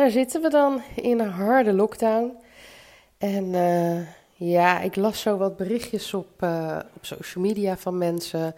daar 0.00 0.10
zitten 0.10 0.42
we 0.42 0.48
dan 0.48 0.82
in 0.94 1.20
een 1.20 1.30
harde 1.30 1.72
lockdown. 1.72 2.36
En 3.18 3.44
uh, 3.44 4.00
ja, 4.34 4.80
ik 4.80 4.96
las 4.96 5.20
zo 5.20 5.36
wat 5.36 5.56
berichtjes 5.56 6.14
op, 6.14 6.42
uh, 6.42 6.78
op 6.94 7.04
social 7.04 7.44
media 7.44 7.76
van 7.76 7.98
mensen. 7.98 8.54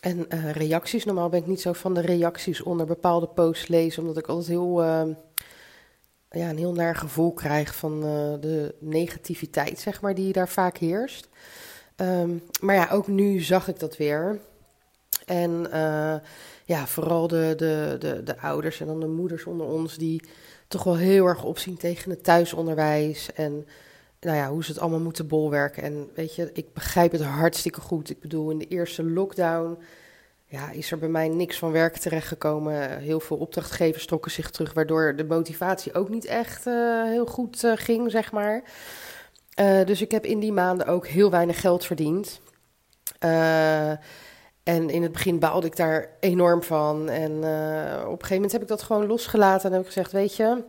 En 0.00 0.26
uh, 0.28 0.50
reacties. 0.50 1.04
Normaal 1.04 1.28
ben 1.28 1.40
ik 1.40 1.46
niet 1.46 1.60
zo 1.60 1.72
van 1.72 1.94
de 1.94 2.00
reacties 2.00 2.62
onder 2.62 2.86
bepaalde 2.86 3.26
posts 3.26 3.68
lezen, 3.68 4.02
omdat 4.02 4.18
ik 4.18 4.26
altijd 4.26 4.48
heel, 4.48 4.82
ja, 6.30 6.48
een 6.48 6.58
heel 6.58 6.72
naar 6.72 6.96
gevoel 6.96 7.32
krijg 7.32 7.74
van 7.74 8.00
de 8.40 8.74
negativiteit, 8.78 9.78
zeg 9.78 10.00
maar, 10.00 10.14
die 10.14 10.32
daar 10.32 10.48
vaak 10.48 10.76
heerst. 10.76 11.28
Um, 11.96 12.42
maar 12.60 12.74
ja, 12.74 12.88
ook 12.90 13.06
nu 13.06 13.40
zag 13.40 13.68
ik 13.68 13.78
dat 13.78 13.96
weer. 13.96 14.40
En 15.26 15.68
ja, 16.64 16.86
vooral 16.86 17.28
de, 17.28 17.54
de, 17.56 17.96
de, 17.98 18.22
de 18.22 18.38
ouders 18.40 18.80
en 18.80 18.86
dan 18.86 19.00
de 19.00 19.06
moeders 19.06 19.44
onder 19.44 19.66
ons 19.66 19.96
die 19.96 20.22
toch 20.70 20.84
wel 20.84 20.96
heel 20.96 21.26
erg 21.26 21.44
opzien 21.44 21.76
tegen 21.76 22.10
het 22.10 22.24
thuisonderwijs. 22.24 23.32
En 23.32 23.66
nou 24.20 24.36
ja, 24.36 24.48
hoe 24.50 24.64
ze 24.64 24.70
het 24.70 24.80
allemaal 24.80 25.00
moeten 25.00 25.26
bolwerken. 25.26 25.82
En 25.82 26.08
weet 26.14 26.34
je, 26.34 26.50
ik 26.52 26.72
begrijp 26.72 27.12
het 27.12 27.22
hartstikke 27.22 27.80
goed. 27.80 28.10
Ik 28.10 28.20
bedoel, 28.20 28.50
in 28.50 28.58
de 28.58 28.68
eerste 28.68 29.04
lockdown 29.04 29.78
ja, 30.46 30.70
is 30.70 30.90
er 30.90 30.98
bij 30.98 31.08
mij 31.08 31.28
niks 31.28 31.58
van 31.58 31.72
werk 31.72 31.96
terechtgekomen. 31.96 32.98
Heel 32.98 33.20
veel 33.20 33.36
opdrachtgevers 33.36 34.06
trokken 34.06 34.30
zich 34.30 34.50
terug, 34.50 34.72
waardoor 34.72 35.16
de 35.16 35.24
motivatie 35.24 35.94
ook 35.94 36.08
niet 36.08 36.24
echt 36.24 36.66
uh, 36.66 37.04
heel 37.04 37.26
goed 37.26 37.64
uh, 37.64 37.72
ging, 37.74 38.10
zeg 38.10 38.32
maar. 38.32 38.62
Uh, 39.60 39.84
dus 39.84 40.00
ik 40.02 40.10
heb 40.10 40.24
in 40.24 40.40
die 40.40 40.52
maanden 40.52 40.86
ook 40.86 41.06
heel 41.06 41.30
weinig 41.30 41.60
geld 41.60 41.84
verdiend. 41.84 42.40
En 44.70 44.90
in 44.90 45.02
het 45.02 45.12
begin 45.12 45.38
baalde 45.38 45.66
ik 45.66 45.76
daar 45.76 46.08
enorm 46.20 46.62
van. 46.62 47.08
En 47.08 47.32
uh, 47.32 48.00
op 48.00 48.12
een 48.12 48.26
gegeven 48.26 48.34
moment 48.34 48.52
heb 48.52 48.62
ik 48.62 48.68
dat 48.68 48.82
gewoon 48.82 49.06
losgelaten 49.06 49.66
en 49.66 49.72
heb 49.72 49.80
ik 49.80 49.86
gezegd: 49.86 50.12
Weet 50.12 50.36
je, 50.36 50.62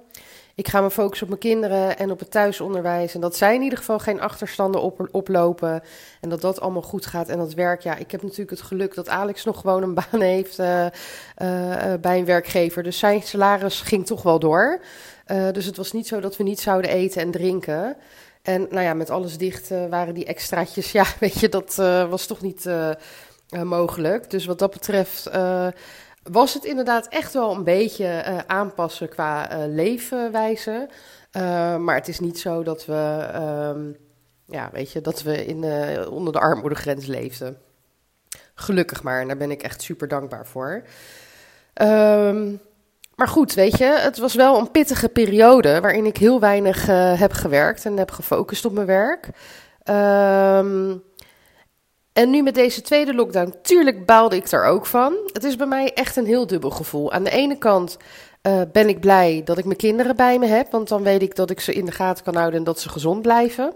ik 0.55 0.67
ga 0.67 0.81
me 0.81 0.91
focussen 0.91 1.27
op 1.27 1.29
mijn 1.29 1.55
kinderen 1.55 1.97
en 1.97 2.11
op 2.11 2.19
het 2.19 2.31
thuisonderwijs. 2.31 3.13
En 3.13 3.21
dat 3.21 3.35
zij 3.35 3.55
in 3.55 3.61
ieder 3.61 3.77
geval 3.77 3.99
geen 3.99 4.21
achterstanden 4.21 4.81
op, 4.81 5.07
oplopen. 5.11 5.83
En 6.21 6.29
dat 6.29 6.41
dat 6.41 6.61
allemaal 6.61 6.81
goed 6.81 7.05
gaat. 7.05 7.29
En 7.29 7.37
dat 7.37 7.53
werk, 7.53 7.81
ja, 7.81 7.95
ik 7.95 8.11
heb 8.11 8.21
natuurlijk 8.21 8.49
het 8.49 8.61
geluk 8.61 8.95
dat 8.95 9.09
Alex 9.09 9.43
nog 9.43 9.59
gewoon 9.59 9.83
een 9.83 9.93
baan 9.93 10.21
heeft 10.21 10.59
uh, 10.59 10.85
uh, 10.85 11.93
bij 12.01 12.19
een 12.19 12.25
werkgever. 12.25 12.83
Dus 12.83 12.99
zijn 12.99 13.21
salaris 13.21 13.81
ging 13.81 14.05
toch 14.05 14.21
wel 14.21 14.39
door. 14.39 14.81
dus 15.51 15.65
het 15.65 15.77
was 15.77 15.91
niet 15.91 16.07
zo 16.07 16.19
dat 16.19 16.37
we 16.37 16.43
niet 16.43 16.59
zouden 16.59 16.91
eten 16.91 17.21
en 17.21 17.31
drinken. 17.31 17.97
En 18.41 18.67
nou 18.69 18.83
ja, 18.83 18.93
met 18.93 19.09
alles 19.09 19.37
dicht 19.37 19.69
waren 19.89 20.13
die 20.13 20.25
extraatjes. 20.25 20.91
Ja, 21.01 21.05
weet 21.19 21.39
je, 21.39 21.49
dat 21.49 21.75
was 22.09 22.25
toch 22.25 22.41
niet 22.41 22.67
uh, 23.51 23.61
mogelijk. 23.61 24.29
Dus 24.29 24.45
wat 24.45 24.59
dat 24.59 24.71
betreft 24.71 25.27
uh, 25.35 25.67
was 26.23 26.53
het 26.53 26.65
inderdaad 26.65 27.07
echt 27.07 27.33
wel 27.33 27.55
een 27.55 27.63
beetje 27.63 28.05
uh, 28.05 28.37
aanpassen 28.47 29.09
qua 29.09 29.47
leefwijze. 29.67 30.89
maar 31.79 31.95
het 31.95 32.07
is 32.07 32.19
niet 32.19 32.39
zo 32.39 32.63
dat 32.63 32.85
we, 32.85 33.29
um, 33.75 33.97
ja, 34.45 34.69
weet 34.71 34.91
je, 34.91 35.01
dat 35.01 35.21
we 35.21 35.45
in, 35.45 35.63
onder 36.07 36.33
de 36.33 36.39
armoedegrens 36.39 37.05
leefden. 37.05 37.57
Gelukkig 38.55 39.03
maar, 39.03 39.21
en 39.21 39.27
daar 39.27 39.37
ben 39.37 39.51
ik 39.51 39.63
echt 39.63 39.81
super 39.81 40.07
dankbaar 40.07 40.47
voor. 40.47 40.83
Um, 41.81 42.59
maar 43.15 43.27
goed, 43.27 43.53
weet 43.53 43.77
je, 43.77 43.85
het 43.85 44.17
was 44.17 44.35
wel 44.35 44.59
een 44.59 44.71
pittige 44.71 45.09
periode 45.09 45.81
waarin 45.81 46.05
ik 46.05 46.17
heel 46.17 46.39
weinig 46.39 46.85
heb 47.19 47.31
gewerkt 47.31 47.85
en 47.85 47.97
heb 47.97 48.11
gefocust 48.11 48.65
op 48.65 48.73
mijn 48.73 48.87
werk. 48.87 49.29
Um, 49.85 51.03
en 52.13 52.29
nu 52.29 52.41
met 52.43 52.55
deze 52.55 52.81
tweede 52.81 53.13
lockdown, 53.13 53.55
tuurlijk 53.61 54.05
baalde 54.05 54.35
ik 54.35 54.51
er 54.51 54.65
ook 54.65 54.85
van. 54.85 55.15
Het 55.33 55.43
is 55.43 55.55
bij 55.55 55.67
mij 55.67 55.93
echt 55.93 56.15
een 56.15 56.25
heel 56.25 56.47
dubbel 56.47 56.69
gevoel. 56.69 57.11
Aan 57.11 57.23
de 57.23 57.29
ene 57.29 57.57
kant 57.57 57.97
uh, 58.47 58.61
ben 58.71 58.89
ik 58.89 58.99
blij 58.99 59.41
dat 59.45 59.57
ik 59.57 59.65
mijn 59.65 59.77
kinderen 59.77 60.15
bij 60.15 60.39
me 60.39 60.45
heb, 60.45 60.71
want 60.71 60.87
dan 60.87 61.03
weet 61.03 61.21
ik 61.21 61.35
dat 61.35 61.49
ik 61.49 61.59
ze 61.59 61.73
in 61.73 61.85
de 61.85 61.91
gaten 61.91 62.23
kan 62.23 62.35
houden 62.35 62.59
en 62.59 62.65
dat 62.65 62.79
ze 62.79 62.89
gezond 62.89 63.21
blijven. 63.21 63.73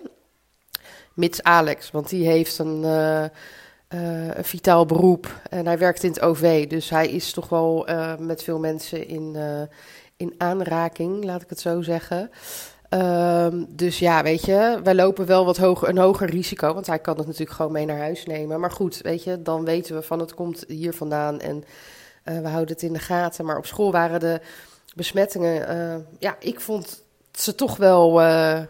Mits 1.14 1.44
Alex, 1.44 1.92
want 1.92 2.10
die 2.10 2.28
heeft 2.28 2.58
een, 2.58 2.82
uh, 2.82 3.24
uh, 3.24 4.36
een 4.36 4.44
vitaal 4.44 4.86
beroep 4.86 5.40
en 5.50 5.66
hij 5.66 5.78
werkt 5.78 6.04
in 6.04 6.10
het 6.10 6.22
OV, 6.22 6.68
dus 6.68 6.90
hij 6.90 7.08
is 7.08 7.32
toch 7.32 7.50
wel 7.50 7.88
met 8.20 8.44
veel 8.44 8.60
mensen 8.60 9.08
in, 9.08 9.38
in 10.18 10.34
aanraking, 10.38 11.24
laat 11.24 11.42
ik 11.42 11.50
het 11.50 11.60
zo 11.60 11.82
zeggen. 11.82 12.32
Um, 12.90 13.66
dus 13.70 14.00
ja, 14.00 14.24
weet 14.24 14.46
je, 14.46 14.80
wij 14.84 14.96
lopen 14.96 15.26
wel 15.26 15.46
wat 15.46 15.58
hoger, 15.58 15.90
een 15.90 15.98
hoger 15.98 16.30
risico, 16.30 16.74
want 16.74 16.88
hij 16.88 17.00
kan 17.00 17.18
het 17.18 17.26
natuurlijk 17.26 17.56
gewoon 17.56 17.72
mee 17.72 17.86
naar 17.86 17.98
huis 17.98 18.26
nemen. 18.26 18.60
Maar 18.60 18.72
goed, 18.72 18.98
weet 19.02 19.24
je, 19.24 19.42
dan 19.42 19.66
weten 19.66 19.96
we 19.96 20.02
van 20.02 20.20
het 20.20 20.34
komt 20.34 20.64
hier 20.68 20.94
vandaan 20.94 21.40
en 21.40 21.64
uh, 22.26 22.40
we 22.40 22.48
houden 22.48 22.74
het 22.74 22.84
in 22.84 22.94
de 22.94 23.00
gaten. 23.00 23.46
Maar 23.46 23.58
op 23.58 23.66
school 23.66 23.92
waren 23.92 24.20
de 24.20 24.42
besmettingen, 24.96 25.76
uh, 25.76 26.04
ja, 26.20 26.36
ik 26.40 26.60
vond 26.60 27.04
ze 27.32 27.56
toch 27.56 27.78
wel, 27.78 28.22
uh, 28.22 28.62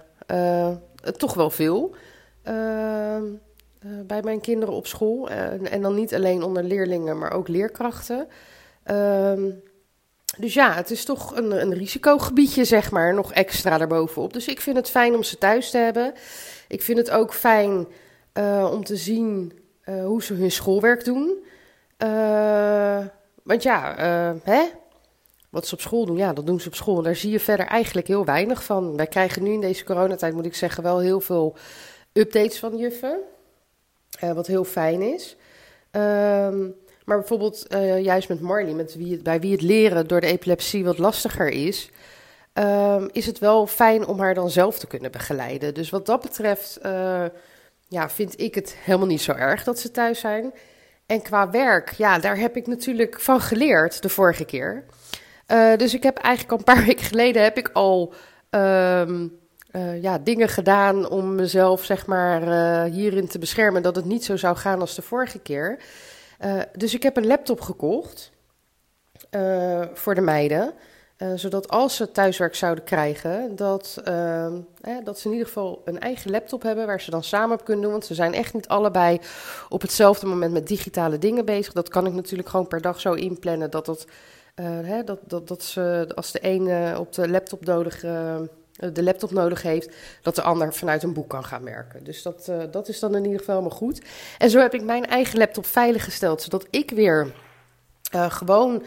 toch 1.17 1.33
wel 1.33 1.49
veel 1.49 1.95
ehm, 2.43 3.23
bij 4.05 4.21
mijn 4.21 4.41
kinderen 4.41 4.75
op 4.75 4.87
school. 4.87 5.29
en 5.29 5.81
dan 5.81 5.95
niet 5.95 6.15
alleen 6.15 6.43
onder 6.43 6.63
leerlingen, 6.63 7.17
maar 7.17 7.31
ook 7.31 7.47
leerkrachten. 7.47 8.27
Um, 8.91 9.63
dus 10.37 10.53
ja, 10.53 10.73
het 10.73 10.91
is 10.91 11.05
toch 11.05 11.35
een, 11.35 11.61
een 11.61 11.73
risicogebiedje, 11.73 12.65
zeg 12.65 12.91
maar, 12.91 13.13
nog 13.13 13.33
extra 13.33 13.77
daarbovenop. 13.77 14.33
Dus 14.33 14.47
ik 14.47 14.61
vind 14.61 14.75
het 14.75 14.89
fijn 14.89 15.15
om 15.15 15.23
ze 15.23 15.37
thuis 15.37 15.69
te 15.69 15.77
hebben. 15.77 16.13
Ik 16.67 16.81
vind 16.81 16.97
het 16.97 17.11
ook 17.11 17.33
fijn 17.33 17.87
uh, 18.33 18.69
om 18.71 18.83
te 18.83 18.95
zien 18.95 19.53
uh, 19.85 20.05
hoe 20.05 20.23
ze 20.23 20.33
hun 20.33 20.51
schoolwerk 20.51 21.05
doen. 21.05 21.43
Uh, 22.03 23.05
want 23.43 23.63
ja, 23.63 23.95
hè? 24.43 24.63
wat 25.49 25.67
ze 25.67 25.73
op 25.73 25.81
school 25.81 26.05
doen, 26.05 26.17
ja, 26.17 26.33
dat 26.33 26.45
doen 26.45 26.59
ze 26.59 26.67
op 26.67 26.75
school. 26.75 27.01
Daar 27.01 27.15
zie 27.15 27.31
je 27.31 27.39
verder 27.39 27.65
eigenlijk 27.65 28.07
heel 28.07 28.25
weinig 28.25 28.63
van. 28.63 28.95
Wij 28.95 29.07
krijgen 29.07 29.43
nu 29.43 29.51
in 29.51 29.61
deze 29.61 29.83
coronatijd, 29.83 30.33
moet 30.33 30.45
ik 30.45 30.55
zeggen, 30.55 30.83
wel 30.83 30.99
heel 30.99 31.21
veel 31.21 31.55
updates 32.13 32.59
van 32.59 32.77
juffen. 32.77 33.19
wat 34.19 34.47
heel 34.47 34.63
fijn 34.63 35.01
is. 35.01 35.35
Ehm 35.91 36.67
maar 37.05 37.17
bijvoorbeeld 37.17 37.65
uh, 37.73 38.03
juist 38.03 38.29
met 38.29 38.41
Marley, 38.41 38.73
met 38.73 38.95
wie 38.95 39.11
het, 39.11 39.23
bij 39.23 39.39
wie 39.39 39.51
het 39.51 39.61
leren 39.61 40.07
door 40.07 40.21
de 40.21 40.27
epilepsie 40.27 40.85
wat 40.85 40.97
lastiger 40.97 41.49
is, 41.49 41.89
um, 42.53 43.09
is 43.11 43.25
het 43.25 43.39
wel 43.39 43.67
fijn 43.67 44.05
om 44.05 44.19
haar 44.19 44.33
dan 44.33 44.49
zelf 44.49 44.79
te 44.79 44.87
kunnen 44.87 45.11
begeleiden. 45.11 45.73
Dus 45.73 45.89
wat 45.89 46.05
dat 46.05 46.21
betreft 46.21 46.79
uh, 46.85 47.25
ja, 47.87 48.09
vind 48.09 48.39
ik 48.39 48.55
het 48.55 48.75
helemaal 48.79 49.07
niet 49.07 49.21
zo 49.21 49.31
erg 49.31 49.63
dat 49.63 49.79
ze 49.79 49.91
thuis 49.91 50.19
zijn. 50.19 50.53
En 51.05 51.21
qua 51.21 51.49
werk, 51.49 51.91
ja, 51.91 52.19
daar 52.19 52.37
heb 52.37 52.55
ik 52.55 52.67
natuurlijk 52.67 53.21
van 53.21 53.41
geleerd 53.41 54.01
de 54.01 54.09
vorige 54.09 54.45
keer. 54.45 54.83
Uh, 55.47 55.75
dus 55.75 55.93
ik 55.93 56.03
heb 56.03 56.17
eigenlijk 56.17 56.51
al 56.51 56.57
een 56.57 56.75
paar 56.75 56.85
weken 56.89 57.05
geleden 57.05 57.43
heb 57.43 57.57
ik 57.57 57.69
al 57.73 58.13
um, 58.49 59.39
ja, 60.01 60.17
dingen 60.17 60.49
gedaan 60.49 61.09
om 61.09 61.35
mezelf 61.35 61.83
zeg 61.83 62.05
maar 62.05 62.41
hierin 62.83 63.27
te 63.27 63.39
beschermen 63.39 63.81
dat 63.81 63.95
het 63.95 64.05
niet 64.05 64.25
zo 64.25 64.37
zou 64.37 64.55
gaan 64.55 64.79
als 64.79 64.95
de 64.95 65.01
vorige 65.01 65.39
keer. 65.39 65.79
Uh, 66.43 66.61
dus 66.73 66.93
ik 66.93 67.03
heb 67.03 67.17
een 67.17 67.27
laptop 67.27 67.61
gekocht 67.61 68.31
uh, 69.31 69.81
voor 69.93 70.15
de 70.15 70.21
meiden. 70.21 70.73
Uh, 71.17 71.31
zodat 71.35 71.67
als 71.67 71.95
ze 71.95 72.11
thuiswerk 72.11 72.55
zouden 72.55 72.83
krijgen, 72.83 73.55
dat, 73.55 74.01
dat 75.03 75.19
ze 75.19 75.25
in 75.25 75.31
ieder 75.31 75.47
geval 75.47 75.81
een 75.85 75.99
eigen 75.99 76.31
laptop 76.31 76.61
hebben 76.61 76.85
waar 76.85 77.01
ze 77.01 77.11
dan 77.11 77.23
samen 77.23 77.59
op 77.59 77.65
kunnen 77.65 77.83
doen. 77.83 77.91
Want 77.91 78.05
ze 78.05 78.13
zijn 78.13 78.33
echt 78.33 78.53
niet 78.53 78.67
allebei 78.67 79.19
op 79.69 79.81
hetzelfde 79.81 80.25
moment 80.25 80.53
met 80.53 80.67
digitale 80.67 81.17
dingen 81.17 81.45
bezig. 81.45 81.73
Dat 81.73 81.89
kan 81.89 82.05
ik 82.05 82.13
natuurlijk 82.13 82.49
gewoon 82.49 82.67
per 82.67 82.81
dag 82.81 82.99
zo 82.99 83.13
inplannen 83.13 83.71
dat, 83.71 83.85
dat, 83.85 84.05
hè, 84.61 85.03
dat, 85.03 85.19
dat, 85.23 85.47
dat 85.47 85.63
ze 85.63 86.11
als 86.15 86.31
de 86.31 86.39
ene 86.39 86.99
op 86.99 87.13
de 87.13 87.29
laptop 87.29 87.65
nodig 87.65 88.03
de 88.75 89.03
laptop 89.03 89.31
nodig 89.31 89.61
heeft, 89.61 89.95
dat 90.21 90.35
de 90.35 90.41
ander 90.41 90.73
vanuit 90.73 91.03
een 91.03 91.13
boek 91.13 91.29
kan 91.29 91.43
gaan 91.43 91.63
werken. 91.63 92.03
Dus 92.03 92.21
dat, 92.21 92.47
uh, 92.49 92.63
dat 92.71 92.87
is 92.87 92.99
dan 92.99 93.15
in 93.15 93.23
ieder 93.23 93.39
geval 93.39 93.55
helemaal 93.55 93.77
goed. 93.77 94.01
En 94.37 94.49
zo 94.49 94.59
heb 94.59 94.73
ik 94.73 94.83
mijn 94.83 95.05
eigen 95.05 95.37
laptop 95.37 95.65
veilig 95.65 96.03
gesteld, 96.03 96.41
zodat 96.41 96.67
ik 96.69 96.91
weer 96.91 97.33
uh, 98.15 98.31
gewoon 98.31 98.83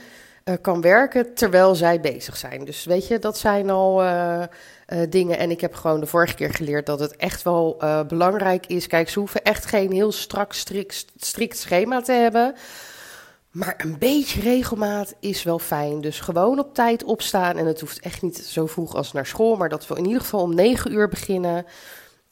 kan 0.60 0.80
werken 0.80 1.34
terwijl 1.34 1.74
zij 1.74 2.00
bezig 2.00 2.36
zijn. 2.36 2.64
Dus 2.64 2.84
weet 2.84 3.06
je, 3.06 3.18
dat 3.18 3.38
zijn 3.38 3.70
al 3.70 4.02
dingen. 5.08 5.38
En 5.38 5.50
ik 5.50 5.60
heb 5.60 5.74
gewoon 5.74 6.00
de 6.00 6.06
vorige 6.06 6.34
keer 6.34 6.54
geleerd 6.54 6.86
dat 6.86 7.00
het 7.00 7.16
echt 7.16 7.42
wel 7.42 7.76
belangrijk 8.06 8.66
is. 8.66 8.86
Kijk, 8.86 9.08
ze 9.08 9.18
hoeven 9.18 9.42
echt 9.42 9.66
geen 9.66 9.92
heel 9.92 10.12
strak, 10.12 10.52
strikt, 10.52 11.04
strikt 11.16 11.58
schema 11.58 12.00
te 12.00 12.12
hebben. 12.12 12.54
Maar 13.58 13.74
een 13.76 13.98
beetje 13.98 14.40
regelmaat 14.40 15.14
is 15.20 15.42
wel 15.42 15.58
fijn. 15.58 16.00
Dus 16.00 16.20
gewoon 16.20 16.58
op 16.58 16.74
tijd 16.74 17.04
opstaan. 17.04 17.56
En 17.56 17.66
het 17.66 17.80
hoeft 17.80 18.00
echt 18.00 18.22
niet 18.22 18.38
zo 18.38 18.66
vroeg 18.66 18.94
als 18.94 19.12
naar 19.12 19.26
school. 19.26 19.56
Maar 19.56 19.68
dat 19.68 19.86
we 19.86 19.96
in 19.96 20.04
ieder 20.04 20.20
geval 20.20 20.40
om 20.40 20.54
9 20.54 20.92
uur 20.92 21.08
beginnen. 21.08 21.66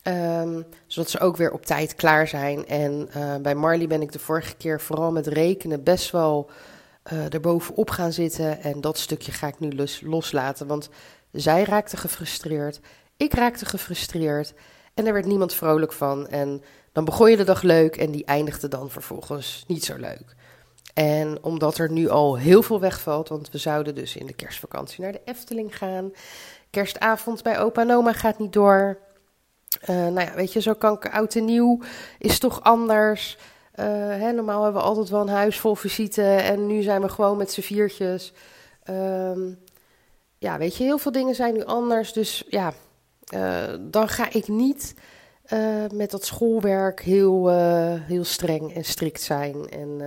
Ehm, 0.03 0.63
zodat 0.87 1.11
ze 1.11 1.21
ook 1.21 1.37
weer 1.37 1.53
op 1.53 1.67
tijd 1.67 1.95
klaar 1.95 2.29
zijn. 2.29 2.67
En 2.67 3.09
uh, 3.17 3.37
bij 3.37 3.55
Marley 3.55 3.87
ben 3.87 4.03
ik 4.03 4.13
de 4.13 4.19
vorige 4.19 4.57
keer 4.57 4.81
vooral 4.81 5.13
met 5.13 5.27
rekenen 5.27 5.83
best 5.83 6.11
wel 6.11 6.51
uh, 7.13 7.33
erbovenop 7.35 7.91
gaan 7.91 8.13
zitten. 8.13 8.63
En 8.63 8.81
dat 8.81 8.99
stukje 8.99 9.33
ga 9.33 9.47
ik 9.47 9.59
nu 9.59 9.75
los, 9.75 10.01
loslaten. 10.05 10.67
Want 10.67 10.89
zij 11.33 11.65
raakte 11.65 11.97
gefrustreerd. 11.97 12.81
Ik 13.17 13.35
raakte 13.35 13.67
gefrustreerd. 13.67 14.55
En 14.95 15.07
er 15.07 15.13
werd 15.13 15.27
niemand 15.27 15.55
vrolijk 15.55 15.93
van. 15.93 16.29
En 16.29 16.63
dan 16.93 17.05
begon 17.05 17.31
je 17.31 17.37
de 17.37 17.45
dag 17.45 17.63
leuk 17.63 17.97
en 17.97 18.11
die 18.11 18.25
eindigde 18.25 18.69
dan 18.69 18.91
vervolgens 18.91 19.65
niet 19.67 19.85
zo 19.85 19.97
leuk. 19.97 20.36
En 20.97 21.39
omdat 21.43 21.79
er 21.79 21.91
nu 21.91 22.09
al 22.09 22.39
heel 22.39 22.63
veel 22.63 22.81
wegvalt, 22.81 23.29
want 23.29 23.51
we 23.51 23.59
zouden 23.59 23.95
dus 23.95 24.17
in 24.17 24.27
de 24.27 24.33
kerstvakantie 24.33 25.03
naar 25.03 25.13
de 25.13 25.21
Efteling 25.25 25.77
gaan. 25.79 26.13
Kerstavond 26.71 27.43
bij 27.43 27.59
opa 27.59 27.81
en 27.81 27.91
oma 27.91 28.13
gaat 28.13 28.39
niet 28.39 28.53
door. 28.53 28.99
Uh, 29.89 29.97
nou 29.97 30.21
ja, 30.21 30.35
weet 30.35 30.53
je, 30.53 30.61
zo 30.61 30.75
kan 30.75 30.95
ik 30.95 31.13
oud 31.15 31.35
en 31.35 31.45
nieuw 31.45 31.81
is 32.19 32.39
toch 32.39 32.63
anders. 32.63 33.39
Uh, 33.75 33.85
hè, 33.95 34.33
normaal 34.33 34.63
hebben 34.63 34.81
we 34.81 34.89
altijd 34.89 35.09
wel 35.09 35.21
een 35.21 35.29
huis 35.29 35.59
vol 35.59 35.75
visite 35.75 36.23
en 36.23 36.67
nu 36.67 36.83
zijn 36.83 37.01
we 37.01 37.09
gewoon 37.09 37.37
met 37.37 37.53
z'n 37.53 37.61
viertjes. 37.61 38.33
Um, 38.91 39.59
ja, 40.39 40.59
weet 40.59 40.77
je, 40.77 40.85
heel 40.85 40.99
veel 40.99 41.13
dingen 41.13 41.35
zijn 41.35 41.55
nu 41.55 41.65
anders. 41.65 42.13
Dus 42.13 42.45
ja, 42.49 42.73
uh, 43.35 43.75
dan 43.81 44.09
ga 44.09 44.33
ik 44.33 44.49
niet 44.49 44.95
met 45.93 46.11
dat 46.11 46.25
schoolwerk 46.25 47.01
heel, 47.01 47.49
heel 47.99 48.25
streng 48.25 48.75
en 48.75 48.85
strikt 48.85 49.23
zijn. 49.23 49.69
En 49.69 50.01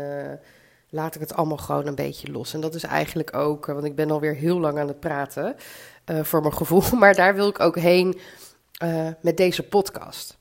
laat 0.89 1.15
ik 1.15 1.21
het 1.21 1.33
allemaal 1.33 1.57
gewoon 1.57 1.87
een 1.87 1.95
beetje 1.95 2.31
los. 2.31 2.53
En 2.53 2.61
dat 2.61 2.75
is 2.75 2.83
eigenlijk 2.83 3.35
ook, 3.35 3.65
want 3.65 3.83
ik 3.83 3.95
ben 3.95 4.11
alweer 4.11 4.35
heel 4.35 4.59
lang 4.59 4.79
aan 4.79 4.87
het 4.87 4.99
praten, 4.99 5.55
voor 6.05 6.41
mijn 6.41 6.53
gevoel. 6.53 6.83
Maar 6.99 7.15
daar 7.15 7.35
wil 7.35 7.47
ik 7.47 7.59
ook 7.59 7.75
heen 7.75 8.19
uh, 8.83 9.07
met 9.21 9.37
deze 9.37 9.63
podcast. 9.63 10.37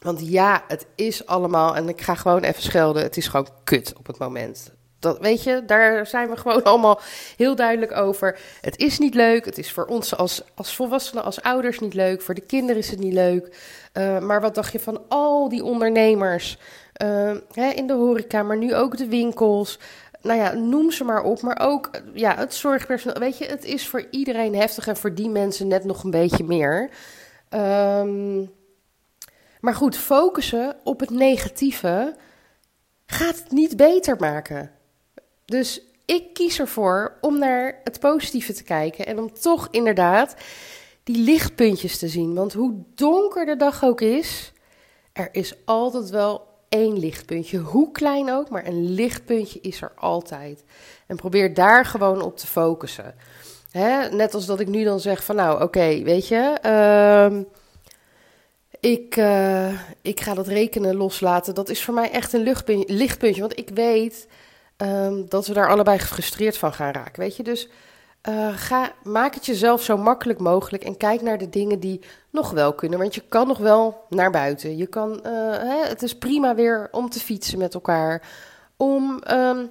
Want 0.00 0.28
ja, 0.28 0.64
het 0.68 0.86
is 0.94 1.26
allemaal, 1.26 1.76
en 1.76 1.88
ik 1.88 2.00
ga 2.00 2.14
gewoon 2.14 2.42
even 2.42 2.62
schelden, 2.62 3.02
het 3.02 3.16
is 3.16 3.28
gewoon 3.28 3.48
kut 3.64 3.92
op 3.98 4.06
het 4.06 4.18
moment. 4.18 4.72
Dat, 4.98 5.18
weet 5.18 5.42
je, 5.42 5.62
daar 5.66 6.06
zijn 6.06 6.28
we 6.28 6.36
gewoon 6.36 6.62
allemaal 6.72 7.00
heel 7.36 7.54
duidelijk 7.54 7.92
over. 7.92 8.38
Het 8.60 8.78
is 8.78 8.98
niet 8.98 9.14
leuk. 9.14 9.44
Het 9.44 9.58
is 9.58 9.72
voor 9.72 9.84
ons 9.84 10.16
als, 10.16 10.42
als 10.54 10.74
volwassenen, 10.74 11.24
als 11.24 11.42
ouders 11.42 11.78
niet 11.78 11.94
leuk. 11.94 12.22
Voor 12.22 12.34
de 12.34 12.40
kinderen 12.40 12.82
is 12.82 12.90
het 12.90 12.98
niet 12.98 13.12
leuk. 13.12 13.56
Maar 14.20 14.40
wat 14.40 14.54
dacht 14.54 14.72
je 14.72 14.80
van 14.80 15.02
al 15.08 15.48
die 15.48 15.64
ondernemers 15.64 16.58
uh, 17.02 17.36
hè, 17.52 17.68
in 17.68 17.86
de 17.86 17.92
horeca, 17.92 18.42
maar 18.42 18.56
nu 18.56 18.74
ook 18.74 18.96
de 18.96 19.08
winkels? 19.08 19.78
Nou 20.22 20.38
ja, 20.38 20.52
noem 20.52 20.90
ze 20.90 21.04
maar 21.04 21.22
op. 21.22 21.40
Maar 21.40 21.60
ook 21.60 21.90
ja, 22.14 22.36
het 22.36 22.54
zorgpersoneel. 22.54 23.20
Weet 23.20 23.38
je, 23.38 23.44
het 23.44 23.64
is 23.64 23.88
voor 23.88 24.06
iedereen 24.10 24.54
heftig 24.54 24.86
en 24.86 24.96
voor 24.96 25.14
die 25.14 25.28
mensen 25.28 25.68
net 25.68 25.84
nog 25.84 26.04
een 26.04 26.10
beetje 26.10 26.44
meer. 26.44 26.90
Um, 27.50 28.50
maar 29.60 29.74
goed, 29.74 29.96
focussen 29.96 30.76
op 30.84 31.00
het 31.00 31.10
negatieve 31.10 32.16
gaat 33.06 33.36
het 33.36 33.50
niet 33.50 33.76
beter 33.76 34.16
maken. 34.18 34.70
Dus 35.44 35.80
ik 36.04 36.34
kies 36.34 36.58
ervoor 36.58 37.18
om 37.20 37.38
naar 37.38 37.80
het 37.84 38.00
positieve 38.00 38.52
te 38.52 38.62
kijken 38.62 39.06
en 39.06 39.18
om 39.18 39.32
toch 39.32 39.68
inderdaad 39.70 40.34
die 41.02 41.18
lichtpuntjes 41.18 41.98
te 41.98 42.08
zien. 42.08 42.34
Want 42.34 42.52
hoe 42.52 42.74
donker 42.94 43.46
de 43.46 43.56
dag 43.56 43.84
ook 43.84 44.00
is, 44.00 44.52
er 45.12 45.28
is 45.32 45.54
altijd 45.64 46.10
wel 46.10 46.46
één 46.68 46.98
lichtpuntje. 46.98 47.58
Hoe 47.58 47.92
klein 47.92 48.30
ook, 48.30 48.48
maar 48.48 48.66
een 48.66 48.94
lichtpuntje 48.94 49.60
is 49.62 49.82
er 49.82 49.92
altijd. 49.96 50.64
En 51.06 51.16
probeer 51.16 51.54
daar 51.54 51.84
gewoon 51.84 52.22
op 52.22 52.36
te 52.36 52.46
focussen. 52.46 53.14
Hè? 53.70 54.08
Net 54.08 54.34
als 54.34 54.46
dat 54.46 54.60
ik 54.60 54.68
nu 54.68 54.84
dan 54.84 55.00
zeg 55.00 55.24
van 55.24 55.36
nou 55.36 55.62
oké, 55.62 56.02
weet 56.02 56.28
je, 56.28 56.58
uh, 56.64 57.40
ik, 58.80 59.16
uh, 59.16 59.80
ik 60.02 60.20
ga 60.20 60.34
dat 60.34 60.46
rekenen 60.46 60.96
loslaten. 60.96 61.54
Dat 61.54 61.68
is 61.68 61.84
voor 61.84 61.94
mij 61.94 62.10
echt 62.10 62.32
een 62.32 62.84
lichtpuntje, 62.86 63.40
want 63.40 63.58
ik 63.58 63.68
weet 63.68 64.28
um, 64.76 65.28
dat 65.28 65.46
we 65.46 65.52
daar 65.52 65.68
allebei 65.68 65.98
gefrustreerd 65.98 66.58
van 66.58 66.72
gaan 66.72 66.92
raken, 66.92 67.22
weet 67.22 67.36
je. 67.36 67.42
Dus 67.42 67.68
uh, 68.28 68.56
ga, 68.56 68.92
maak 69.02 69.34
het 69.34 69.46
jezelf 69.46 69.82
zo 69.82 69.96
makkelijk 69.96 70.38
mogelijk 70.38 70.84
en 70.84 70.96
kijk 70.96 71.22
naar 71.22 71.38
de 71.38 71.48
dingen 71.48 71.80
die 71.80 72.00
nog 72.30 72.50
wel 72.50 72.72
kunnen. 72.72 72.98
Want 72.98 73.14
je 73.14 73.22
kan 73.28 73.46
nog 73.46 73.58
wel 73.58 74.04
naar 74.08 74.30
buiten. 74.30 74.76
Je 74.76 74.86
kan, 74.86 75.10
uh, 75.10 75.22
hè, 75.58 75.88
het 75.88 76.02
is 76.02 76.18
prima 76.18 76.54
weer 76.54 76.88
om 76.90 77.10
te 77.10 77.20
fietsen 77.20 77.58
met 77.58 77.74
elkaar, 77.74 78.22
om... 78.76 79.22
Um, 79.30 79.70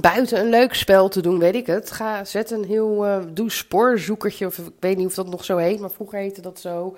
buiten 0.00 0.40
een 0.40 0.48
leuk 0.48 0.74
spel 0.74 1.08
te 1.08 1.22
doen, 1.22 1.38
weet 1.38 1.54
ik 1.54 1.66
het. 1.66 1.90
Ga, 1.90 2.24
zet 2.24 2.50
een 2.50 2.64
heel, 2.64 3.06
uh, 3.06 3.18
doe 3.32 3.50
spoorzoekertje, 3.50 4.46
of 4.46 4.58
ik 4.58 4.72
weet 4.80 4.96
niet 4.96 5.06
of 5.06 5.14
dat 5.14 5.30
nog 5.30 5.44
zo 5.44 5.56
heet, 5.56 5.80
maar 5.80 5.90
vroeger 5.90 6.18
heette 6.18 6.40
dat 6.40 6.60
zo. 6.60 6.96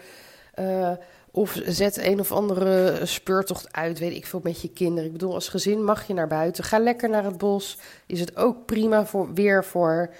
Of 1.30 1.60
zet 1.64 1.96
een 1.96 2.20
of 2.20 2.32
andere 2.32 3.00
speurtocht 3.02 3.72
uit, 3.72 3.98
weet 3.98 4.16
ik 4.16 4.26
veel, 4.26 4.40
met 4.42 4.60
je 4.60 4.68
kinderen. 4.68 5.04
Ik 5.04 5.12
bedoel, 5.12 5.34
als 5.34 5.48
gezin 5.48 5.84
mag 5.84 6.06
je 6.06 6.14
naar 6.14 6.26
buiten. 6.26 6.64
Ga 6.64 6.78
lekker 6.78 7.08
naar 7.08 7.24
het 7.24 7.38
bos. 7.38 7.78
Is 8.06 8.20
het 8.20 8.36
ook 8.36 8.66
prima 8.66 9.06
voor, 9.06 9.34
weer 9.34 9.64
voor. 9.64 10.10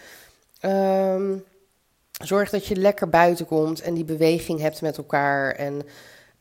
Um, 0.67 1.45
zorg 2.23 2.51
dat 2.51 2.67
je 2.67 2.77
lekker 2.77 3.09
buiten 3.09 3.47
komt 3.47 3.81
en 3.81 3.95
die 3.95 4.05
beweging 4.05 4.61
hebt 4.61 4.81
met 4.81 4.97
elkaar. 4.97 5.53
En 5.53 5.83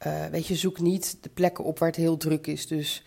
uh, 0.07 0.25
weet 0.25 0.47
je, 0.47 0.55
zoek 0.55 0.79
niet 0.79 1.17
de 1.21 1.29
plekken 1.29 1.63
op 1.63 1.79
waar 1.79 1.87
het 1.87 1.97
heel 1.97 2.17
druk 2.17 2.47
is. 2.47 2.67
Dus 2.67 3.03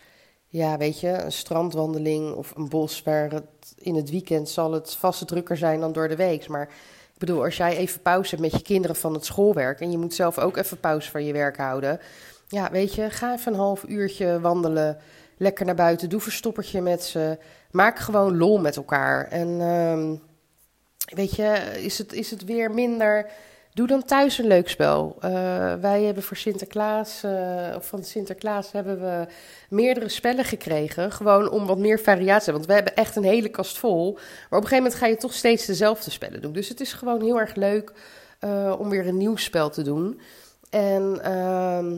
ja, 0.47 0.77
weet 0.77 0.99
je, 0.99 1.07
een 1.07 1.31
strandwandeling 1.31 2.33
of 2.33 2.55
een 2.55 2.69
bos 2.69 3.03
waar 3.03 3.31
het 3.31 3.73
in 3.77 3.95
het 3.95 4.09
weekend 4.09 4.49
zal 4.49 4.71
het 4.73 4.95
vast 4.95 5.27
drukker 5.27 5.57
zijn 5.57 5.79
dan 5.79 5.91
door 5.93 6.07
de 6.07 6.15
week. 6.15 6.47
Maar 6.47 6.69
ik 7.13 7.17
bedoel, 7.17 7.43
als 7.43 7.57
jij 7.57 7.77
even 7.77 8.01
pauze 8.01 8.29
hebt 8.29 8.41
met 8.41 8.51
je 8.51 8.61
kinderen 8.61 8.95
van 8.95 9.13
het 9.13 9.25
schoolwerk 9.25 9.79
en 9.79 9.91
je 9.91 9.97
moet 9.97 10.13
zelf 10.13 10.37
ook 10.37 10.57
even 10.57 10.79
pauze 10.79 11.11
van 11.11 11.25
je 11.25 11.33
werk 11.33 11.57
houden. 11.57 11.99
Ja, 12.47 12.71
weet 12.71 12.93
je, 12.93 13.09
ga 13.09 13.33
even 13.33 13.53
een 13.53 13.59
half 13.59 13.83
uurtje 13.87 14.39
wandelen, 14.39 14.97
lekker 15.37 15.65
naar 15.65 15.75
buiten, 15.75 16.09
doe 16.09 16.19
verstoppertje 16.19 16.81
met 16.81 17.03
ze. 17.03 17.37
Maak 17.71 17.99
gewoon 17.99 18.37
lol 18.37 18.59
met 18.59 18.75
elkaar. 18.75 19.27
En 19.27 19.47
um, 19.61 20.21
weet 21.15 21.35
je, 21.35 21.53
is 21.81 21.97
het, 21.97 22.13
is 22.13 22.31
het 22.31 22.45
weer 22.45 22.71
minder 22.71 23.31
Doe 23.73 23.87
dan 23.87 24.03
thuis 24.03 24.37
een 24.37 24.47
leuk 24.47 24.69
spel. 24.69 25.15
Uh, 25.15 25.31
wij 25.73 26.03
hebben 26.03 26.23
voor 26.23 26.37
Sinterklaas, 26.37 27.23
uh, 27.25 27.75
of 27.75 27.87
van 27.87 28.03
Sinterklaas 28.03 28.71
hebben 28.71 28.99
we 28.99 29.27
meerdere 29.69 30.09
spellen 30.09 30.45
gekregen. 30.45 31.11
Gewoon 31.11 31.49
om 31.49 31.65
wat 31.65 31.77
meer 31.77 31.99
variatie. 31.99 32.53
Want 32.53 32.65
we 32.65 32.73
hebben 32.73 32.95
echt 32.95 33.15
een 33.15 33.23
hele 33.23 33.49
kast 33.49 33.77
vol. 33.77 34.13
Maar 34.13 34.59
op 34.59 34.63
een 34.63 34.69
gegeven 34.69 34.77
moment 34.77 34.95
ga 34.95 35.05
je 35.05 35.17
toch 35.17 35.33
steeds 35.33 35.65
dezelfde 35.65 36.11
spellen 36.11 36.41
doen. 36.41 36.53
Dus 36.53 36.69
het 36.69 36.79
is 36.79 36.93
gewoon 36.93 37.21
heel 37.21 37.39
erg 37.39 37.55
leuk 37.55 37.91
uh, 38.43 38.75
om 38.79 38.89
weer 38.89 39.07
een 39.07 39.17
nieuw 39.17 39.35
spel 39.35 39.69
te 39.69 39.81
doen. 39.81 40.19
En 40.69 41.19
ehm, 41.23 41.95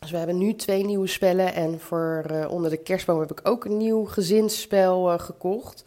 dus 0.00 0.10
we 0.10 0.16
hebben 0.16 0.38
nu 0.38 0.54
twee 0.54 0.84
nieuwe 0.84 1.06
spellen. 1.06 1.54
En 1.54 1.80
voor 1.80 2.24
onder 2.48 2.70
de 2.70 2.76
kerstboom 2.76 3.20
heb 3.20 3.30
ik 3.30 3.40
ook 3.42 3.64
een 3.64 3.76
nieuw 3.76 4.04
gezinsspel 4.04 5.18
gekocht. 5.18 5.84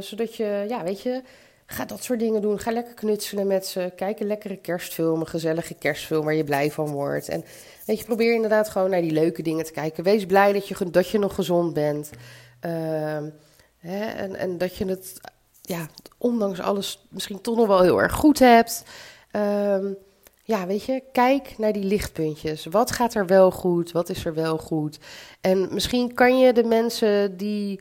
Zodat 0.00 0.34
je, 0.34 0.64
ja, 0.68 0.82
weet 0.82 1.02
je 1.02 1.22
Ga 1.66 1.84
dat 1.84 2.02
soort 2.02 2.18
dingen 2.18 2.42
doen. 2.42 2.58
Ga 2.58 2.70
lekker 2.70 2.94
knutselen 2.94 3.46
met 3.46 3.66
ze. 3.66 3.92
Kijk 3.96 4.20
een 4.20 4.26
lekkere 4.26 4.56
kerstfilm, 4.56 5.20
een 5.20 5.26
gezellige 5.26 5.74
kerstfilm 5.74 6.24
waar 6.24 6.34
je 6.34 6.44
blij 6.44 6.70
van 6.70 6.90
wordt. 6.90 7.28
En 7.28 7.44
weet 7.86 7.98
je, 7.98 8.04
probeer 8.04 8.34
inderdaad 8.34 8.68
gewoon 8.68 8.90
naar 8.90 9.00
die 9.00 9.10
leuke 9.10 9.42
dingen 9.42 9.64
te 9.64 9.72
kijken. 9.72 10.04
Wees 10.04 10.26
blij 10.26 10.52
dat 10.52 10.68
je, 10.68 10.90
dat 10.90 11.08
je 11.08 11.18
nog 11.18 11.34
gezond 11.34 11.74
bent. 11.74 12.10
Uh, 12.66 12.72
hè, 13.78 14.04
en, 14.04 14.36
en 14.36 14.58
dat 14.58 14.76
je 14.76 14.84
het, 14.84 15.20
ja, 15.62 15.88
ondanks 16.18 16.60
alles 16.60 17.06
misschien 17.10 17.40
toch 17.40 17.56
nog 17.56 17.66
wel 17.66 17.82
heel 17.82 18.02
erg 18.02 18.12
goed 18.12 18.38
hebt. 18.38 18.82
Uh, 19.32 19.90
ja, 20.42 20.66
weet 20.66 20.82
je, 20.82 21.02
kijk 21.12 21.54
naar 21.58 21.72
die 21.72 21.84
lichtpuntjes. 21.84 22.64
Wat 22.64 22.90
gaat 22.90 23.14
er 23.14 23.26
wel 23.26 23.50
goed? 23.50 23.92
Wat 23.92 24.08
is 24.08 24.24
er 24.24 24.34
wel 24.34 24.58
goed? 24.58 24.98
En 25.40 25.68
misschien 25.74 26.14
kan 26.14 26.38
je 26.38 26.52
de 26.52 26.64
mensen 26.64 27.36
die 27.36 27.80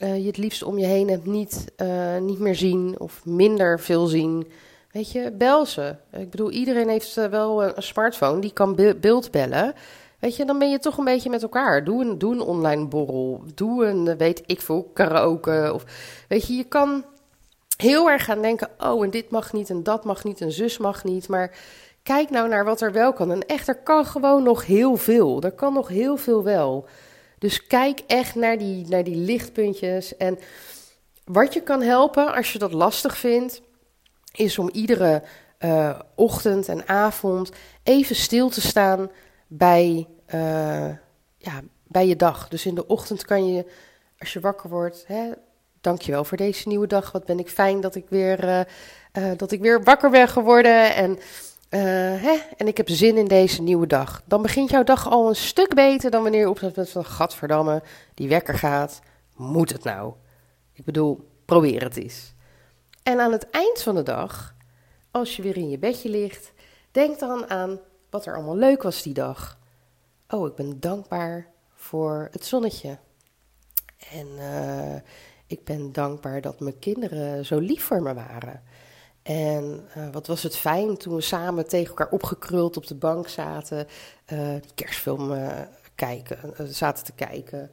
uh, 0.00 0.16
je 0.16 0.26
het 0.26 0.36
liefst 0.36 0.62
om 0.62 0.78
je 0.78 0.86
heen 0.86 1.08
hebt 1.08 1.26
niet, 1.26 1.64
uh, 1.82 2.18
niet 2.18 2.38
meer 2.38 2.54
zien 2.54 2.94
of 2.98 3.24
minder 3.24 3.80
veel 3.80 4.06
zien. 4.06 4.50
Weet 4.90 5.12
je, 5.12 5.30
bel 5.30 5.66
ze. 5.66 5.96
Ik 6.12 6.30
bedoel, 6.30 6.50
iedereen 6.50 6.88
heeft 6.88 7.16
uh, 7.16 7.24
wel 7.24 7.64
een, 7.64 7.82
smartphone, 7.82 8.40
die 8.40 8.52
kan 8.52 8.94
beeld 9.00 9.30
bellen. 9.30 9.74
Weet 10.18 10.36
je, 10.36 10.44
dan 10.44 10.58
ben 10.58 10.70
je 10.70 10.78
toch 10.78 10.98
een 10.98 11.04
beetje 11.04 11.30
met 11.30 11.42
elkaar. 11.42 11.84
Doe 11.84 12.04
een, 12.04 12.18
doe 12.18 12.32
een 12.34 12.40
online 12.40 12.86
borrel. 12.86 13.42
Doe 13.54 13.86
een, 13.86 14.16
weet 14.16 14.42
ik 14.46 14.60
veel, 14.60 14.90
karaoke. 14.92 15.70
Of, 15.74 15.84
weet 16.28 16.46
je, 16.46 16.54
je 16.54 16.64
kan 16.64 17.04
heel 17.76 18.10
erg 18.10 18.24
gaan 18.24 18.42
denken: 18.42 18.68
oh, 18.78 19.04
en 19.04 19.10
dit 19.10 19.30
mag 19.30 19.52
niet, 19.52 19.70
en 19.70 19.82
dat 19.82 20.04
mag 20.04 20.24
niet, 20.24 20.40
en 20.40 20.52
zus 20.52 20.78
mag 20.78 21.04
niet. 21.04 21.28
Maar 21.28 21.56
kijk 22.02 22.30
nou 22.30 22.48
naar 22.48 22.64
wat 22.64 22.80
er 22.80 22.92
wel 22.92 23.12
kan. 23.12 23.32
En 23.32 23.46
echt, 23.46 23.68
er 23.68 23.82
kan 23.82 24.04
gewoon 24.04 24.42
nog 24.42 24.66
heel 24.66 24.96
veel. 24.96 25.42
Er 25.42 25.52
kan 25.52 25.72
nog 25.72 25.88
heel 25.88 26.16
veel 26.16 26.42
wel. 26.42 26.86
Dus 27.40 27.66
kijk 27.66 28.00
echt 28.06 28.34
naar 28.34 28.58
die, 28.58 28.88
naar 28.88 29.04
die 29.04 29.16
lichtpuntjes. 29.16 30.16
En 30.16 30.38
wat 31.24 31.54
je 31.54 31.62
kan 31.62 31.82
helpen 31.82 32.34
als 32.34 32.52
je 32.52 32.58
dat 32.58 32.72
lastig 32.72 33.16
vindt, 33.16 33.62
is 34.32 34.58
om 34.58 34.70
iedere 34.72 35.22
uh, 35.58 35.98
ochtend 36.14 36.68
en 36.68 36.88
avond 36.88 37.50
even 37.82 38.16
stil 38.16 38.48
te 38.48 38.60
staan 38.60 39.10
bij, 39.46 40.06
uh, 40.34 40.88
ja, 41.36 41.60
bij 41.86 42.06
je 42.06 42.16
dag. 42.16 42.48
Dus 42.48 42.66
in 42.66 42.74
de 42.74 42.86
ochtend 42.86 43.24
kan 43.24 43.52
je 43.52 43.66
als 44.18 44.32
je 44.32 44.40
wakker 44.40 44.70
wordt, 44.70 45.04
hè, 45.06 45.30
dankjewel 45.80 46.24
voor 46.24 46.36
deze 46.36 46.68
nieuwe 46.68 46.86
dag. 46.86 47.12
Wat 47.12 47.24
ben 47.24 47.38
ik 47.38 47.48
fijn 47.48 47.80
dat 47.80 47.94
ik 47.94 48.06
weer, 48.08 48.44
uh, 48.48 49.30
dat 49.36 49.52
ik 49.52 49.60
weer 49.60 49.82
wakker 49.82 50.10
ben 50.10 50.28
geworden. 50.28 50.94
En, 50.94 51.18
uh, 51.70 51.80
hè, 52.22 52.38
en 52.56 52.66
ik 52.66 52.76
heb 52.76 52.88
zin 52.88 53.16
in 53.16 53.28
deze 53.28 53.62
nieuwe 53.62 53.86
dag. 53.86 54.22
Dan 54.24 54.42
begint 54.42 54.70
jouw 54.70 54.82
dag 54.82 55.08
al 55.08 55.28
een 55.28 55.36
stuk 55.36 55.74
beter 55.74 56.10
dan 56.10 56.22
wanneer 56.22 56.40
je 56.40 56.48
opstaat 56.48 56.76
met 56.76 56.90
van... 56.90 57.04
Gadverdamme, 57.04 57.82
die 58.14 58.28
wekker 58.28 58.58
gaat. 58.58 59.00
Moet 59.36 59.72
het 59.72 59.84
nou? 59.84 60.12
Ik 60.72 60.84
bedoel, 60.84 61.28
probeer 61.44 61.82
het 61.82 61.96
eens. 61.96 62.34
En 63.02 63.20
aan 63.20 63.32
het 63.32 63.50
eind 63.50 63.82
van 63.82 63.94
de 63.94 64.02
dag, 64.02 64.54
als 65.10 65.36
je 65.36 65.42
weer 65.42 65.56
in 65.56 65.70
je 65.70 65.78
bedje 65.78 66.08
ligt... 66.08 66.52
denk 66.90 67.18
dan 67.18 67.50
aan 67.50 67.78
wat 68.10 68.26
er 68.26 68.34
allemaal 68.34 68.56
leuk 68.56 68.82
was 68.82 69.02
die 69.02 69.14
dag. 69.14 69.58
Oh, 70.28 70.46
ik 70.46 70.54
ben 70.54 70.80
dankbaar 70.80 71.46
voor 71.74 72.28
het 72.30 72.44
zonnetje. 72.44 72.98
En 74.12 74.26
uh, 74.38 74.94
ik 75.46 75.64
ben 75.64 75.92
dankbaar 75.92 76.40
dat 76.40 76.60
mijn 76.60 76.78
kinderen 76.78 77.46
zo 77.46 77.58
lief 77.58 77.82
voor 77.82 78.02
me 78.02 78.14
waren. 78.14 78.62
En 79.22 79.88
uh, 79.96 80.08
wat 80.12 80.26
was 80.26 80.42
het 80.42 80.56
fijn 80.56 80.96
toen 80.96 81.14
we 81.14 81.20
samen 81.20 81.68
tegen 81.68 81.88
elkaar 81.88 82.10
opgekruld 82.10 82.76
op 82.76 82.86
de 82.86 82.94
bank 82.94 83.28
zaten, 83.28 83.86
uh, 84.32 84.54
kerstfilm 84.74 85.38
kijken, 85.94 86.54
zaten 86.74 87.04
te 87.04 87.12
kijken. 87.12 87.70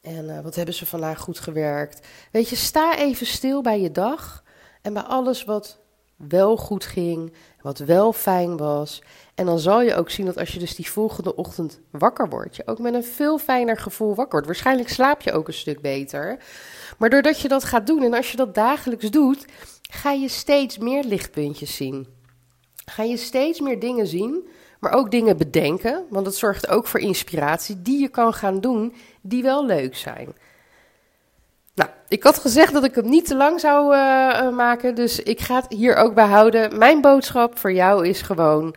En 0.00 0.42
wat 0.42 0.54
hebben 0.54 0.74
ze 0.74 0.86
vandaag 0.86 1.18
goed 1.18 1.38
gewerkt. 1.38 2.06
Weet 2.32 2.48
je, 2.48 2.56
sta 2.56 2.98
even 2.98 3.26
stil 3.26 3.62
bij 3.62 3.80
je 3.80 3.92
dag 3.92 4.44
en 4.82 4.92
bij 4.92 5.02
alles 5.02 5.44
wat 5.44 5.80
wel 6.28 6.56
goed 6.56 6.84
ging, 6.84 7.32
wat 7.60 7.78
wel 7.78 8.12
fijn 8.12 8.56
was. 8.56 9.02
En 9.34 9.46
dan 9.46 9.58
zal 9.58 9.82
je 9.82 9.94
ook 9.94 10.10
zien 10.10 10.26
dat 10.26 10.38
als 10.38 10.52
je 10.52 10.58
dus 10.58 10.74
die 10.74 10.90
volgende 10.90 11.36
ochtend 11.36 11.80
wakker 11.90 12.28
wordt, 12.28 12.56
je 12.56 12.66
ook 12.66 12.78
met 12.78 12.94
een 12.94 13.04
veel 13.04 13.38
fijner 13.38 13.76
gevoel 13.76 14.14
wakker 14.14 14.30
wordt. 14.30 14.46
Waarschijnlijk 14.46 14.88
slaap 14.88 15.20
je 15.20 15.32
ook 15.32 15.48
een 15.48 15.54
stuk 15.54 15.80
beter. 15.80 16.38
Maar 16.98 17.10
doordat 17.10 17.40
je 17.40 17.48
dat 17.48 17.64
gaat 17.64 17.86
doen 17.86 18.02
en 18.02 18.14
als 18.14 18.30
je 18.30 18.36
dat 18.36 18.54
dagelijks 18.54 19.10
doet, 19.10 19.44
ga 19.90 20.10
je 20.10 20.28
steeds 20.28 20.78
meer 20.78 21.04
lichtpuntjes 21.04 21.76
zien. 21.76 22.06
Ga 22.84 23.02
je 23.02 23.16
steeds 23.16 23.60
meer 23.60 23.80
dingen 23.80 24.06
zien, 24.06 24.48
maar 24.80 24.92
ook 24.92 25.10
dingen 25.10 25.36
bedenken, 25.36 26.04
want 26.10 26.24
dat 26.24 26.34
zorgt 26.34 26.68
ook 26.68 26.86
voor 26.86 27.00
inspiratie 27.00 27.82
die 27.82 28.00
je 28.00 28.08
kan 28.08 28.34
gaan 28.34 28.60
doen 28.60 28.94
die 29.20 29.42
wel 29.42 29.66
leuk 29.66 29.96
zijn. 29.96 30.34
Nou, 31.74 31.90
ik 32.08 32.22
had 32.22 32.38
gezegd 32.38 32.72
dat 32.72 32.84
ik 32.84 32.94
het 32.94 33.04
niet 33.04 33.26
te 33.26 33.36
lang 33.36 33.60
zou 33.60 33.94
uh, 33.94 34.50
maken, 34.56 34.94
dus 34.94 35.22
ik 35.22 35.40
ga 35.40 35.54
het 35.54 35.72
hier 35.72 35.96
ook 35.96 36.14
bij 36.14 36.26
houden. 36.26 36.78
Mijn 36.78 37.00
boodschap 37.00 37.58
voor 37.58 37.72
jou 37.72 38.08
is 38.08 38.22
gewoon: 38.22 38.74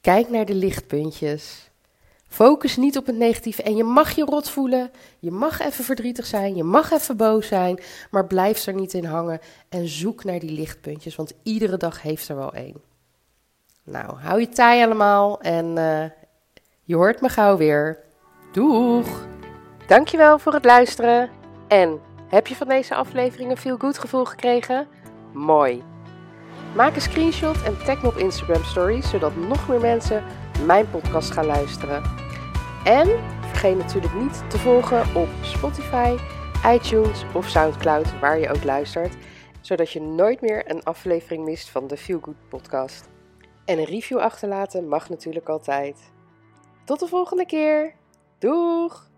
kijk 0.00 0.30
naar 0.30 0.44
de 0.44 0.54
lichtpuntjes. 0.54 1.70
Focus 2.32 2.76
niet 2.76 2.96
op 2.96 3.06
het 3.06 3.16
negatieve 3.16 3.62
en 3.62 3.76
je 3.76 3.84
mag 3.84 4.10
je 4.10 4.24
rot 4.24 4.50
voelen. 4.50 4.90
Je 5.18 5.30
mag 5.30 5.60
even 5.60 5.84
verdrietig 5.84 6.26
zijn, 6.26 6.56
je 6.56 6.62
mag 6.62 6.90
even 6.90 7.16
boos 7.16 7.46
zijn, 7.46 7.80
maar 8.10 8.26
blijf 8.26 8.66
er 8.66 8.74
niet 8.74 8.94
in 8.94 9.04
hangen 9.04 9.40
en 9.68 9.88
zoek 9.88 10.24
naar 10.24 10.38
die 10.38 10.50
lichtpuntjes, 10.50 11.16
want 11.16 11.32
iedere 11.42 11.76
dag 11.76 12.02
heeft 12.02 12.28
er 12.28 12.36
wel 12.36 12.52
één. 12.52 12.80
Nou, 13.84 14.18
hou 14.18 14.40
je 14.40 14.48
taai 14.48 14.84
allemaal 14.84 15.40
en 15.40 15.66
uh, 15.76 16.04
je 16.82 16.94
hoort 16.94 17.20
me 17.20 17.28
gauw 17.28 17.56
weer. 17.56 17.98
Doeg! 18.52 19.26
Dankjewel 19.86 20.38
voor 20.38 20.52
het 20.52 20.64
luisteren. 20.64 21.30
En 21.68 22.00
heb 22.28 22.46
je 22.46 22.56
van 22.56 22.68
deze 22.68 22.94
aflevering 22.94 23.50
een 23.50 23.56
feel 23.56 23.76
good 23.76 23.98
gevoel 23.98 24.24
gekregen? 24.24 24.86
Mooi. 25.32 25.91
Maak 26.74 26.94
een 26.94 27.00
screenshot 27.00 27.62
en 27.62 27.84
tag 27.84 28.02
me 28.02 28.08
op 28.08 28.16
Instagram 28.16 28.64
Stories, 28.64 29.10
zodat 29.10 29.36
nog 29.36 29.68
meer 29.68 29.80
mensen 29.80 30.24
mijn 30.66 30.90
podcast 30.90 31.30
gaan 31.30 31.46
luisteren. 31.46 32.02
En 32.84 33.08
vergeet 33.40 33.76
natuurlijk 33.76 34.14
niet 34.14 34.50
te 34.50 34.58
volgen 34.58 35.14
op 35.14 35.28
Spotify, 35.42 36.16
iTunes 36.66 37.24
of 37.34 37.48
SoundCloud, 37.48 38.20
waar 38.20 38.38
je 38.38 38.50
ook 38.50 38.64
luistert, 38.64 39.16
zodat 39.60 39.90
je 39.90 40.00
nooit 40.00 40.40
meer 40.40 40.70
een 40.70 40.82
aflevering 40.82 41.44
mist 41.44 41.70
van 41.70 41.86
de 41.86 41.96
Feel 41.96 42.18
Good 42.22 42.48
podcast. 42.48 43.08
En 43.64 43.78
een 43.78 43.84
review 43.84 44.18
achterlaten 44.18 44.88
mag 44.88 45.08
natuurlijk 45.08 45.48
altijd. 45.48 46.12
Tot 46.84 47.00
de 47.00 47.06
volgende 47.06 47.46
keer. 47.46 47.94
Doeg! 48.38 49.10